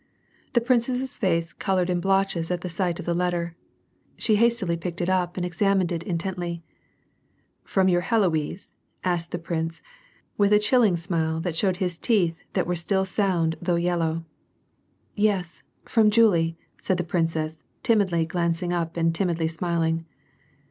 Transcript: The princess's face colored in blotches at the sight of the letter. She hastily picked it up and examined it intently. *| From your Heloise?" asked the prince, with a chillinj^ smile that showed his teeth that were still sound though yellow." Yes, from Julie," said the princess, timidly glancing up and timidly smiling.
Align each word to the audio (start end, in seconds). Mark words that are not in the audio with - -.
The 0.53 0.61
princess's 0.61 1.19
face 1.19 1.53
colored 1.53 1.87
in 1.87 1.99
blotches 1.99 2.49
at 2.49 2.61
the 2.61 2.69
sight 2.69 2.97
of 2.99 3.05
the 3.05 3.13
letter. 3.13 3.55
She 4.17 4.37
hastily 4.37 4.75
picked 4.75 4.99
it 4.99 5.09
up 5.09 5.37
and 5.37 5.45
examined 5.45 5.91
it 5.91 6.01
intently. 6.01 6.63
*| 7.13 7.63
From 7.73 7.87
your 7.87 8.01
Heloise?" 8.01 8.73
asked 9.13 9.29
the 9.29 9.37
prince, 9.37 9.83
with 10.39 10.51
a 10.53 10.57
chillinj^ 10.57 10.97
smile 10.97 11.39
that 11.41 11.55
showed 11.55 11.77
his 11.77 11.99
teeth 11.99 12.35
that 12.53 12.65
were 12.65 12.73
still 12.73 13.05
sound 13.05 13.57
though 13.61 13.75
yellow." 13.75 14.25
Yes, 15.15 15.61
from 15.85 16.09
Julie," 16.09 16.57
said 16.79 16.97
the 16.97 17.03
princess, 17.03 17.61
timidly 17.83 18.25
glancing 18.25 18.73
up 18.73 18.97
and 18.97 19.13
timidly 19.13 19.47
smiling. 19.47 20.07